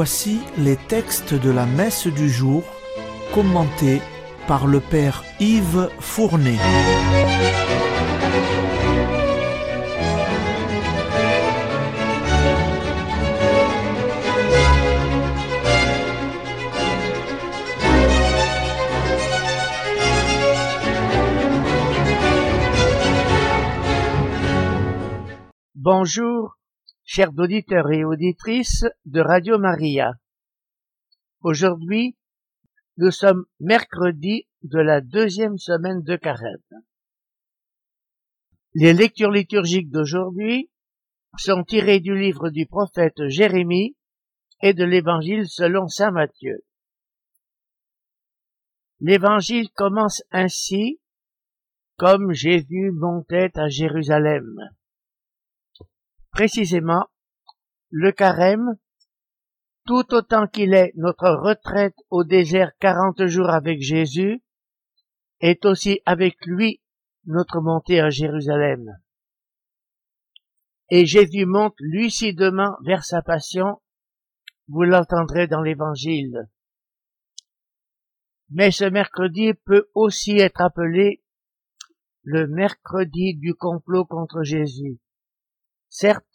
[0.00, 2.62] Voici les textes de la messe du jour
[3.34, 4.00] commentés
[4.46, 6.56] par le Père Yves Fournet.
[25.74, 26.57] Bonjour,
[27.10, 30.12] chers auditeurs et auditrices de Radio Maria.
[31.40, 32.18] Aujourd'hui,
[32.98, 36.82] nous sommes mercredi de la deuxième semaine de carême.
[38.74, 40.70] Les lectures liturgiques d'aujourd'hui
[41.38, 43.96] sont tirées du livre du prophète Jérémie
[44.60, 46.62] et de l'évangile selon saint Matthieu.
[49.00, 51.00] L'évangile commence ainsi,
[51.96, 54.58] comme Jésus montait à Jérusalem.
[56.38, 57.08] Précisément,
[57.90, 58.78] le carême
[59.84, 64.44] tout autant qu'il est notre retraite au désert quarante jours avec Jésus,
[65.40, 66.80] est aussi avec lui
[67.24, 68.86] notre montée à Jérusalem.
[70.90, 73.82] Et Jésus monte lucidement vers sa passion,
[74.68, 76.48] vous l'entendrez dans l'évangile.
[78.48, 81.20] Mais ce mercredi peut aussi être appelé
[82.22, 85.00] le mercredi du complot contre Jésus.
[85.90, 86.27] Certes,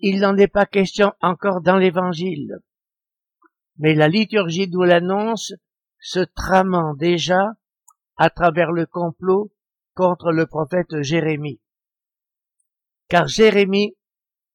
[0.00, 2.58] il n'en est pas question encore dans l'Évangile.
[3.78, 5.52] Mais la liturgie nous l'annonce
[5.98, 7.52] se tramant déjà
[8.16, 9.52] à travers le complot
[9.94, 11.60] contre le prophète Jérémie.
[13.08, 13.96] Car Jérémie,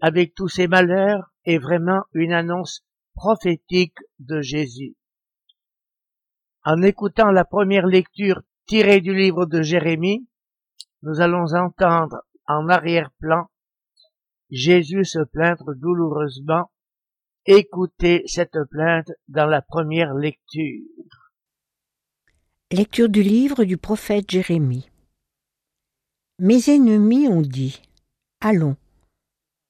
[0.00, 4.96] avec tous ses malheurs, est vraiment une annonce prophétique de Jésus.
[6.64, 10.28] En écoutant la première lecture tirée du livre de Jérémie,
[11.02, 13.48] nous allons entendre en arrière-plan
[14.50, 16.70] Jésus se plaindre douloureusement.
[17.44, 20.84] Écoutez cette plainte dans la première lecture.
[22.70, 24.90] Lecture du livre du prophète Jérémie.
[26.38, 27.82] Mes ennemis ont dit
[28.40, 28.76] Allons,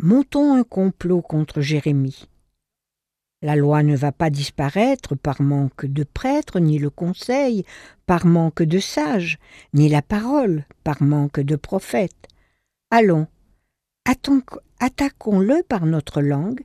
[0.00, 2.28] montons un complot contre Jérémie.
[3.42, 7.64] La loi ne va pas disparaître par manque de prêtres, ni le conseil
[8.06, 9.38] par manque de sages,
[9.72, 12.28] ni la parole par manque de prophètes.
[12.90, 13.26] Allons,
[14.04, 16.62] attaquons-le par notre langue,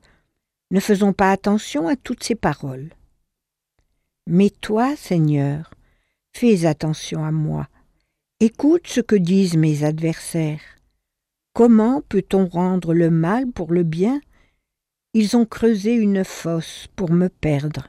[0.71, 2.89] ne faisons pas attention à toutes ces paroles.
[4.27, 5.71] Mais toi, Seigneur,
[6.33, 7.67] fais attention à moi,
[8.39, 10.61] écoute ce que disent mes adversaires.
[11.53, 14.19] Comment peut-on rendre le mal pour le bien?
[15.13, 17.87] Ils ont creusé une fosse pour me perdre.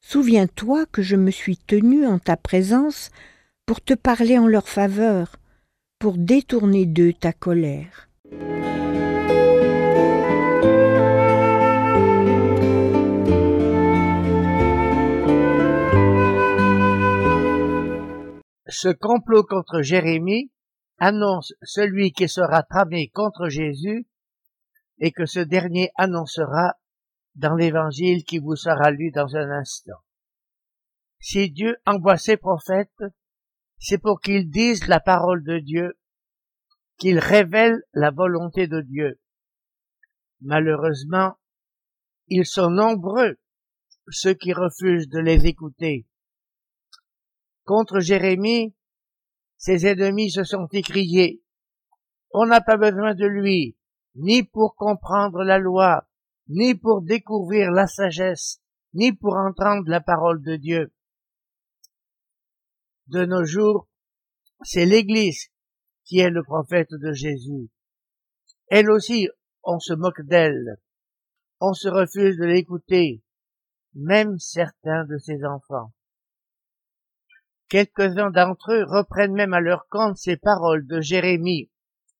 [0.00, 3.10] Souviens-toi que je me suis tenu en ta présence
[3.66, 5.36] pour te parler en leur faveur,
[6.00, 8.09] pour détourner d'eux ta colère.
[18.70, 20.52] Ce complot contre Jérémie
[20.98, 24.06] annonce celui qui sera tramé contre Jésus
[24.98, 26.76] et que ce dernier annoncera
[27.34, 29.98] dans l'évangile qui vous sera lu dans un instant.
[31.18, 33.02] Si Dieu envoie ses prophètes,
[33.78, 35.98] c'est pour qu'ils disent la parole de Dieu
[36.96, 39.20] qu'il révèle la volonté de Dieu.
[40.42, 41.38] Malheureusement,
[42.28, 43.40] ils sont nombreux
[44.10, 46.06] ceux qui refusent de les écouter.
[47.64, 48.74] Contre Jérémie,
[49.56, 51.42] ses ennemis se sont écriés.
[52.32, 53.76] On n'a pas besoin de lui,
[54.14, 56.08] ni pour comprendre la loi,
[56.48, 58.60] ni pour découvrir la sagesse,
[58.94, 60.92] ni pour entendre la parole de Dieu.
[63.08, 63.88] De nos jours,
[64.62, 65.50] c'est l'Église
[66.04, 67.70] qui est le prophète de Jésus.
[68.68, 69.28] Elle aussi,
[69.62, 70.76] on se moque d'elle.
[71.60, 73.22] On se refuse de l'écouter,
[73.94, 75.92] même certains de ses enfants.
[77.70, 81.70] Quelques-uns d'entre eux reprennent même à leur compte ces paroles de Jérémie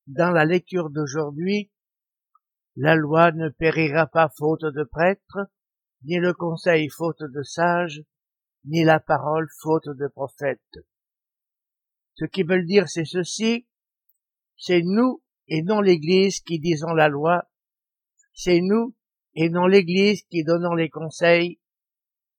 [0.06, 1.72] dans la lecture d'aujourd'hui.
[2.76, 5.50] La loi ne périra pas faute de prêtres,
[6.04, 8.00] ni le conseil faute de sages,
[8.64, 10.78] ni la parole faute de prophètes.
[12.14, 13.66] Ce qui veulent dire c'est ceci,
[14.56, 17.50] c'est nous et non l'Église qui disons la loi.
[18.34, 18.94] C'est nous
[19.34, 21.58] et non l'Église qui donnons les conseils.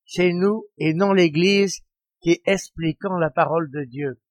[0.06, 1.84] C'est nous et non l'Église
[2.22, 4.22] qui expliquons la parole de Dieu.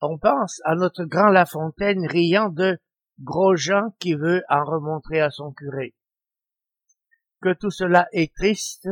[0.00, 2.78] On pense à notre grand La Fontaine riant de
[3.20, 5.94] Grosjean qui veut en remontrer à son curé.
[7.40, 8.88] Que tout cela est triste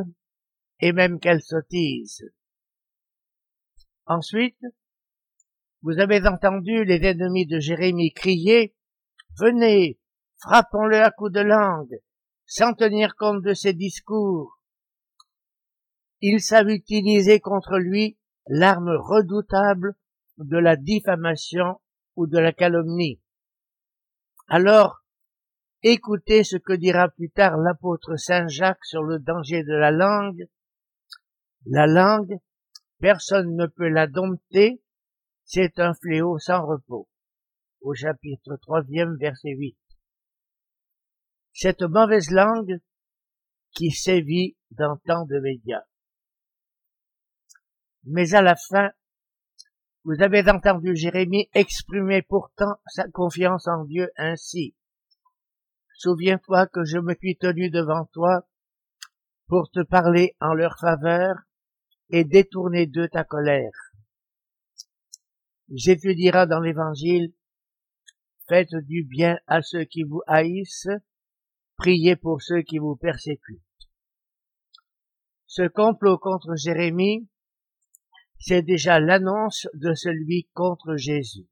[0.81, 2.25] et même qu'elle sottise.
[4.07, 4.65] Ensuite,
[5.83, 8.75] vous avez entendu les ennemis de Jérémie crier
[9.39, 9.99] Venez,
[10.39, 11.99] frappons-le à coups de langue,
[12.47, 14.62] sans tenir compte de ses discours.
[16.25, 18.17] Ils savent utiliser contre lui
[18.47, 19.97] l'arme redoutable
[20.39, 21.81] de la diffamation
[22.15, 23.21] ou de la calomnie.
[24.47, 25.05] Alors,
[25.83, 30.47] écoutez ce que dira plus tard l'apôtre Saint Jacques sur le danger de la langue.
[31.67, 32.39] La langue,
[33.01, 34.81] personne ne peut la dompter,
[35.45, 37.09] c'est un fléau sans repos.
[37.81, 38.83] Au chapitre 3
[39.19, 39.77] verset 8.
[41.53, 42.81] Cette mauvaise langue
[43.73, 45.83] qui sévit dans tant de médias.
[48.05, 48.91] Mais à la fin,
[50.05, 54.75] vous avez entendu Jérémie exprimer pourtant sa confiance en Dieu ainsi.
[55.95, 58.49] Souviens-toi que je me suis tenu devant toi
[59.47, 61.37] pour te parler en leur faveur
[62.11, 63.93] et détourner d'eux ta colère.
[65.71, 67.33] Jésus dira dans l'évangile,
[68.49, 70.89] faites du bien à ceux qui vous haïssent,
[71.77, 73.63] priez pour ceux qui vous persécutent.
[75.47, 77.29] Ce complot contre Jérémie
[78.44, 81.47] c'est déjà l'annonce de celui contre Jésus.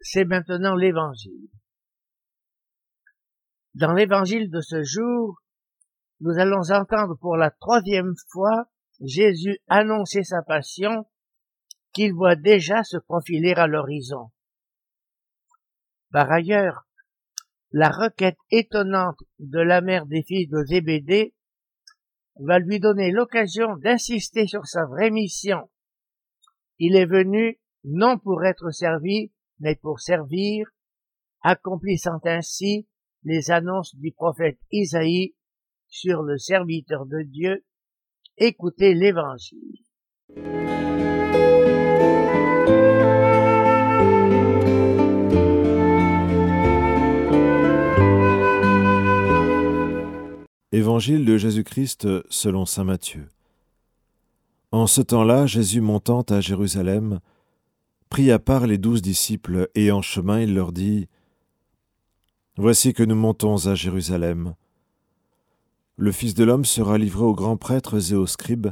[0.00, 1.48] C'est maintenant l'évangile.
[3.72, 5.40] Dans l'évangile de ce jour,
[6.20, 8.66] nous allons entendre pour la troisième fois
[9.00, 11.08] Jésus annoncer sa passion
[11.94, 14.30] qu'il voit déjà se profiler à l'horizon.
[16.12, 16.86] Par ailleurs,
[17.72, 21.34] la requête étonnante de la mère des fils de Zébédée
[22.40, 25.70] va lui donner l'occasion d'insister sur sa vraie mission.
[26.78, 30.66] Il est venu non pour être servi, mais pour servir,
[31.42, 32.88] accomplissant ainsi
[33.22, 35.34] les annonces du prophète Isaïe
[35.88, 37.64] sur le serviteur de Dieu.
[38.36, 39.78] Écoutez l'évangile.
[50.94, 53.26] Évangile de Jésus-Christ selon Saint Matthieu.
[54.70, 57.18] En ce temps-là, Jésus montant à Jérusalem,
[58.10, 61.08] prit à part les douze disciples, et en chemin il leur dit,
[62.56, 64.54] Voici que nous montons à Jérusalem.
[65.96, 68.68] Le Fils de l'homme sera livré aux grands prêtres et aux scribes,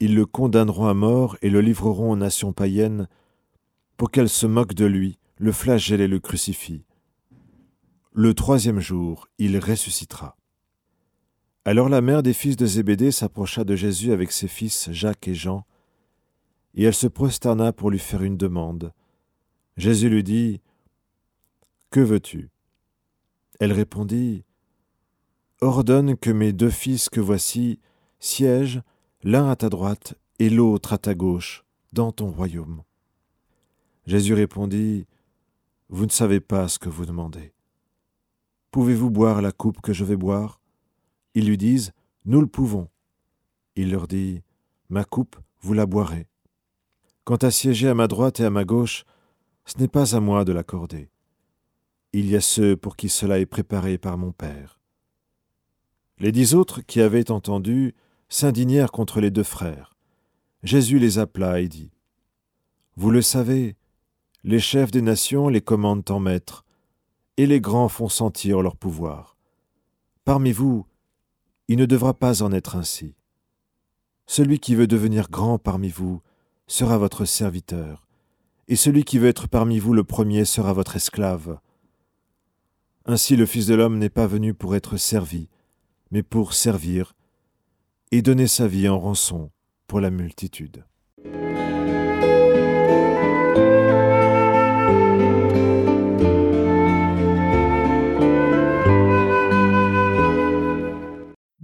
[0.00, 3.08] ils le condamneront à mort et le livreront aux nations païennes,
[3.96, 6.84] pour qu'elles se moquent de lui, le flagellent et le crucifient.
[8.12, 10.37] Le troisième jour, il ressuscitera.
[11.68, 15.34] Alors la mère des fils de Zébédée s'approcha de Jésus avec ses fils Jacques et
[15.34, 15.66] Jean,
[16.72, 18.94] et elle se prosterna pour lui faire une demande.
[19.76, 20.62] Jésus lui dit,
[21.90, 22.48] Que veux-tu?
[23.60, 24.46] Elle répondit,
[25.60, 27.80] Ordonne que mes deux fils que voici
[28.18, 28.80] siègent
[29.22, 32.82] l'un à ta droite et l'autre à ta gauche dans ton royaume.
[34.06, 35.06] Jésus répondit,
[35.90, 37.52] Vous ne savez pas ce que vous demandez.
[38.70, 40.62] Pouvez-vous boire la coupe que je vais boire?
[41.38, 41.92] Ils lui disent
[42.24, 42.88] Nous le pouvons.
[43.76, 44.42] Il leur dit
[44.88, 46.26] Ma coupe, vous la boirez.
[47.22, 49.04] Quant à siéger à ma droite et à ma gauche,
[49.64, 51.10] ce n'est pas à moi de l'accorder.
[52.12, 54.80] Il y a ceux pour qui cela est préparé par mon Père.
[56.18, 57.94] Les dix autres qui avaient entendu
[58.28, 59.96] s'indignèrent contre les deux frères.
[60.64, 61.92] Jésus les appela et dit
[62.96, 63.76] Vous le savez,
[64.42, 66.64] les chefs des nations les commandent en maître,
[67.36, 69.36] et les grands font sentir leur pouvoir.
[70.24, 70.84] Parmi vous,
[71.68, 73.14] il ne devra pas en être ainsi.
[74.26, 76.22] Celui qui veut devenir grand parmi vous
[76.66, 78.06] sera votre serviteur,
[78.68, 81.58] et celui qui veut être parmi vous le premier sera votre esclave.
[83.06, 85.48] Ainsi le Fils de l'homme n'est pas venu pour être servi,
[86.10, 87.14] mais pour servir,
[88.10, 89.50] et donner sa vie en rançon
[89.86, 90.84] pour la multitude.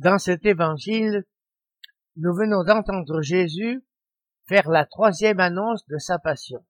[0.04, 1.24] Dans cet évangile,
[2.16, 3.82] nous venons d'entendre Jésus
[4.46, 6.62] faire la troisième annonce de sa passion.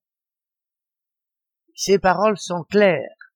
[1.75, 3.33] Ces paroles sont claires.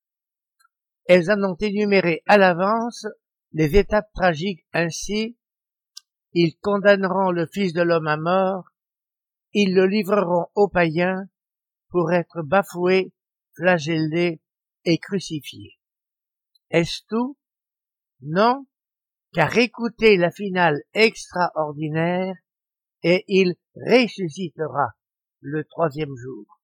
[1.06, 3.06] Elles en ont énuméré à l'avance
[3.50, 5.36] les étapes tragiques ainsi.
[6.32, 8.68] Ils condamneront le Fils de l'homme à mort,
[9.52, 11.24] ils le livreront aux païens
[11.88, 13.12] pour être bafoué,
[13.56, 14.40] flagellé
[14.84, 15.76] et crucifié.
[16.70, 17.36] Est-ce tout?
[18.20, 18.67] Non,
[19.38, 22.34] car écoutez la finale extraordinaire,
[23.04, 24.96] et il ressuscitera
[25.40, 26.60] le troisième jour.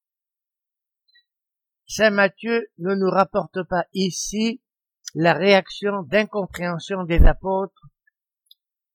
[1.87, 4.61] Saint Matthieu ne nous rapporte pas ici
[5.15, 7.87] la réaction d'incompréhension des apôtres.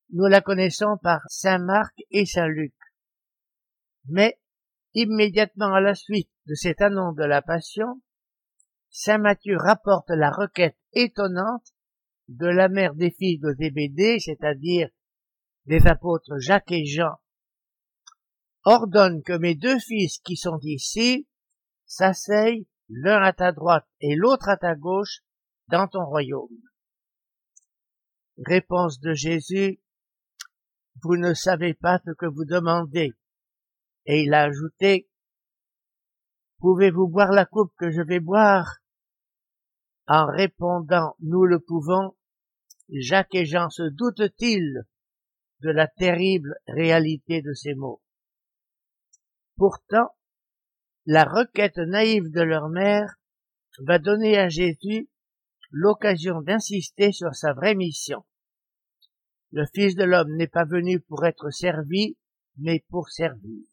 [0.10, 2.76] Nous la connaissons par Saint Marc et Saint Luc.
[4.10, 4.42] Mais,
[4.94, 8.02] immédiatement à la suite de cette annonce de la Passion,
[8.90, 11.74] Saint Matthieu rapporte la requête étonnante
[12.30, 14.90] de la mère des fils de Zébédée, c'est-à-dire
[15.66, 17.16] des apôtres Jacques et Jean.
[18.66, 21.28] Ordonne que mes deux fils qui sont ici
[21.86, 25.22] s'asseyent l'un à ta droite et l'autre à ta gauche
[25.70, 26.50] dans ton royaume.
[28.46, 29.82] Réponse de Jésus,
[31.02, 33.14] vous ne savez pas ce que vous demandez.
[34.06, 35.10] Et il a ajouté,
[36.60, 38.78] pouvez-vous boire la coupe que je vais boire?
[40.08, 42.16] En répondant, nous le pouvons,
[42.92, 44.84] Jacques et Jean se doutent-ils
[45.62, 48.02] de la terrible réalité de ces mots?
[49.56, 50.16] Pourtant,
[51.06, 53.16] la requête naïve de leur mère
[53.80, 55.10] va donner à Jésus
[55.72, 58.26] l'occasion d'insister sur sa vraie mission.
[59.52, 62.18] Le Fils de l'homme n'est pas venu pour être servi,
[62.58, 63.66] mais pour servir.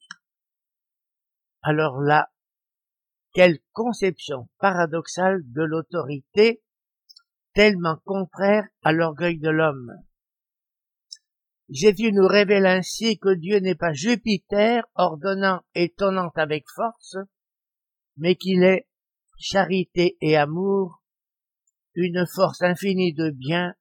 [1.62, 2.30] Alors là,
[3.32, 6.62] quelle conception paradoxale de l'autorité,
[7.56, 9.90] tellement contraire à l'orgueil de l'homme.
[11.70, 17.16] Jésus nous révèle ainsi que Dieu n'est pas Jupiter ordonnant et tonnant avec force,
[18.18, 18.86] mais qu'il est
[19.38, 21.02] charité et amour,
[21.94, 23.74] une force infinie de bien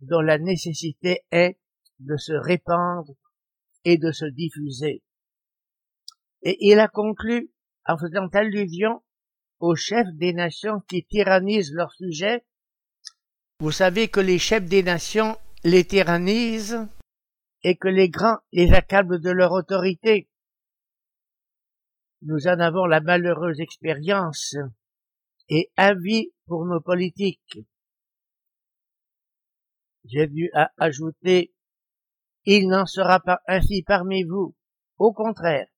[0.00, 1.58] dont la nécessité est
[2.00, 3.14] de se répandre
[3.86, 5.02] et de se diffuser.
[6.42, 7.50] Et il a conclu
[7.86, 9.02] en faisant allusion
[9.58, 12.44] aux chefs des nations qui tyrannisent leurs sujets.
[13.60, 16.86] Vous savez que les chefs des nations les tyrannisent
[17.62, 20.28] et que les grands les accablent de leur autorité.
[22.22, 24.56] Nous en avons la malheureuse expérience
[25.48, 27.58] et avis pour nos politiques.
[30.04, 31.54] Jésus a ajouté,
[32.44, 34.54] Il n'en sera pas ainsi parmi vous.
[34.98, 35.68] Au contraire,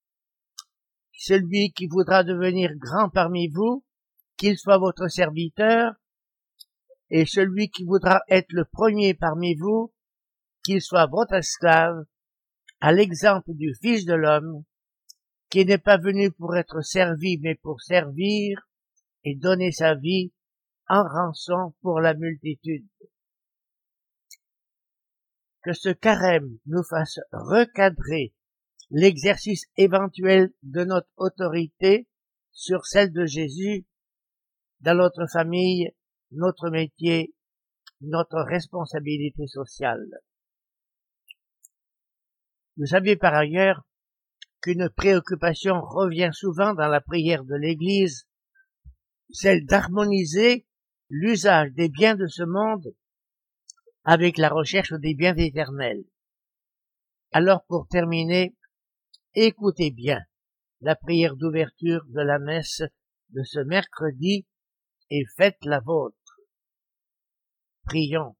[1.12, 3.84] celui qui voudra devenir grand parmi vous,
[4.36, 5.94] qu'il soit votre serviteur,
[7.10, 9.92] et celui qui voudra être le premier parmi vous,
[10.64, 12.04] qu'il soit votre esclave,
[12.80, 14.64] à l'exemple du Fils de l'homme,
[15.50, 18.68] qui n'est pas venu pour être servi, mais pour servir
[19.24, 20.32] et donner sa vie
[20.88, 22.86] en rançon pour la multitude.
[25.62, 28.34] Que ce carême nous fasse recadrer
[28.90, 32.08] l'exercice éventuel de notre autorité
[32.52, 33.84] sur celle de Jésus
[34.80, 35.90] dans notre famille,
[36.32, 37.34] notre métier,
[38.00, 40.06] notre responsabilité sociale.
[42.76, 43.86] Vous savez par ailleurs
[44.60, 48.26] qu'une préoccupation revient souvent dans la prière de l'Église,
[49.30, 50.66] celle d'harmoniser
[51.08, 52.94] l'usage des biens de ce monde
[54.04, 56.04] avec la recherche des biens éternels.
[57.32, 58.56] Alors pour terminer,
[59.34, 60.20] écoutez bien
[60.80, 62.82] la prière d'ouverture de la messe
[63.30, 64.46] de ce mercredi
[65.10, 66.15] et faites la vôtre.
[67.86, 68.36] Prions.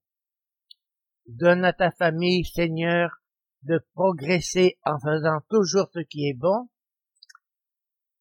[1.26, 3.22] Donne à ta famille, Seigneur,
[3.62, 6.68] de progresser en faisant toujours ce qui est bon.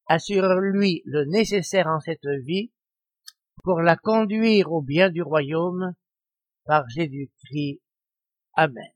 [0.06, 2.72] Assure-lui le nécessaire en cette vie
[3.64, 5.94] pour la conduire au bien du royaume
[6.64, 7.80] par Jésus-Christ.
[8.54, 8.95] Amen.